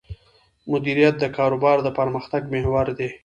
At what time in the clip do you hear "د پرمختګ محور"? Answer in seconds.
1.83-2.87